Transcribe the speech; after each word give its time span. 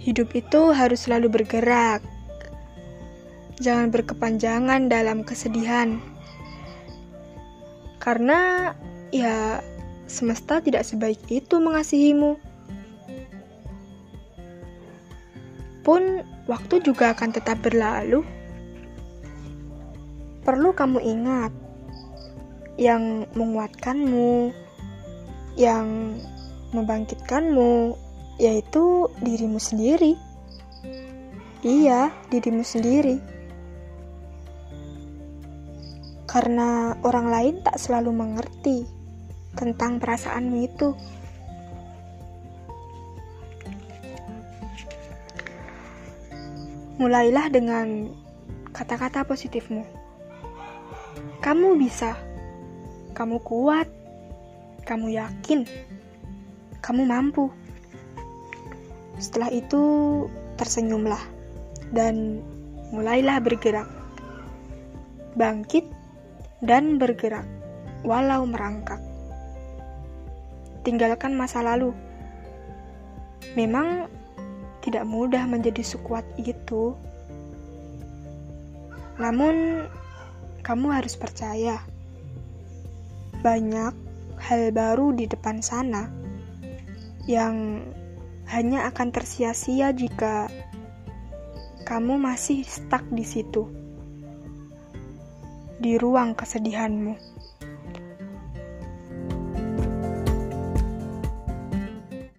Hidup 0.00 0.32
itu 0.32 0.72
harus 0.72 1.04
selalu 1.04 1.28
bergerak. 1.28 2.00
Jangan 3.60 3.92
berkepanjangan 3.92 4.88
dalam 4.88 5.20
kesedihan. 5.20 6.00
Karena 8.00 8.72
ya 9.12 9.60
semesta 10.08 10.64
tidak 10.64 10.88
sebaik 10.88 11.20
itu 11.28 11.60
mengasihimu. 11.60 12.40
Pun 15.84 16.24
waktu 16.48 16.80
juga 16.80 17.12
akan 17.12 17.30
tetap 17.36 17.60
berlalu. 17.60 18.24
Perlu 20.40 20.72
kamu 20.72 20.98
ingat 21.04 21.52
yang 22.80 23.28
menguatkanmu, 23.36 24.56
yang 25.60 26.16
membangkitkanmu, 26.72 27.92
yaitu 28.36 29.10
dirimu 29.24 29.58
sendiri. 29.58 30.14
Iya, 31.60 32.14
dirimu 32.30 32.64
sendiri. 32.64 33.20
Karena 36.30 36.94
orang 37.02 37.26
lain 37.26 37.54
tak 37.66 37.76
selalu 37.76 38.14
mengerti 38.14 38.86
tentang 39.58 39.98
perasaanmu 39.98 40.56
itu. 40.62 40.94
Mulailah 47.00 47.48
dengan 47.50 48.12
kata-kata 48.70 49.26
positifmu. 49.26 49.82
Kamu 51.40 51.76
bisa, 51.80 52.14
kamu 53.16 53.40
kuat, 53.40 53.88
kamu 54.84 55.16
yakin, 55.16 55.64
kamu 56.84 57.02
mampu. 57.08 57.48
Setelah 59.20 59.52
itu 59.52 59.82
tersenyumlah 60.56 61.20
dan 61.92 62.40
mulailah 62.88 63.38
bergerak. 63.44 63.86
Bangkit 65.36 65.84
dan 66.64 66.96
bergerak 66.96 67.44
walau 68.02 68.48
merangkak. 68.48 68.98
Tinggalkan 70.82 71.36
masa 71.36 71.60
lalu. 71.60 71.92
Memang 73.52 74.08
tidak 74.80 75.04
mudah 75.04 75.44
menjadi 75.44 75.84
sekuat 75.84 76.24
itu. 76.40 76.96
Namun 79.20 79.84
kamu 80.64 80.86
harus 80.96 81.12
percaya 81.20 81.76
banyak 83.44 83.92
hal 84.40 84.62
baru 84.72 85.12
di 85.12 85.28
depan 85.28 85.60
sana 85.60 86.08
yang 87.28 87.84
hanya 88.50 88.90
akan 88.90 89.14
tersia-sia 89.14 89.94
jika 89.94 90.50
kamu 91.86 92.18
masih 92.18 92.66
stuck 92.66 93.02
di 93.14 93.22
situ, 93.22 93.70
di 95.78 95.94
ruang 95.98 96.34
kesedihanmu. 96.34 97.14